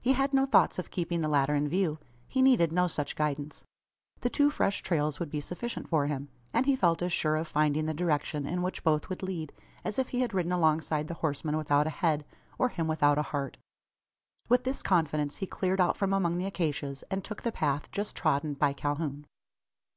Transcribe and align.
He 0.00 0.12
had 0.12 0.32
no 0.32 0.46
thoughts 0.46 0.78
of 0.78 0.92
keeping 0.92 1.20
the 1.20 1.26
latter 1.26 1.56
in 1.56 1.66
view. 1.68 1.98
He 2.28 2.42
needed 2.42 2.70
no 2.70 2.86
such 2.86 3.16
guidance. 3.16 3.64
The 4.20 4.30
two 4.30 4.48
fresh 4.48 4.82
trails 4.82 5.18
would 5.18 5.30
be 5.30 5.40
sufficient 5.40 5.88
for 5.88 6.06
him; 6.06 6.28
and 6.52 6.64
he 6.64 6.76
felt 6.76 7.02
as 7.02 7.12
sure 7.12 7.34
of 7.34 7.48
finding 7.48 7.86
the 7.86 7.92
direction 7.92 8.46
in 8.46 8.62
which 8.62 8.84
both 8.84 9.08
would 9.08 9.20
lead, 9.24 9.52
as 9.84 9.98
if 9.98 10.10
he 10.10 10.20
had 10.20 10.32
ridden 10.32 10.52
alongside 10.52 11.08
the 11.08 11.14
horseman 11.14 11.56
without 11.56 11.88
a 11.88 11.96
head, 11.98 12.24
or 12.56 12.68
him 12.68 12.86
without 12.86 13.18
a 13.18 13.22
heart. 13.34 13.56
With 14.48 14.62
this 14.62 14.80
confidence 14.80 15.38
he 15.38 15.46
cleared 15.48 15.80
out 15.80 15.96
from 15.96 16.12
among 16.12 16.38
the 16.38 16.46
acacias, 16.46 17.02
and 17.10 17.24
took 17.24 17.42
the 17.42 17.50
path 17.50 17.90
just 17.90 18.14
trodden 18.14 18.54
by 18.54 18.74
Calhoun. 18.74 19.26